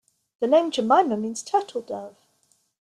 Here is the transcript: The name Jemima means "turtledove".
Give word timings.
The 0.39 0.47
name 0.47 0.71
Jemima 0.71 1.15
means 1.15 1.43
"turtledove". 1.43 2.15